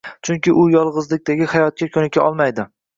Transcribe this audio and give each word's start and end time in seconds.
Chunki 0.27 0.55
u 0.61 0.63
yolgʻizlikdagi 0.77 1.51
hayotga 1.55 1.93
koʻnika 1.95 2.25
olmaydi. 2.29 2.73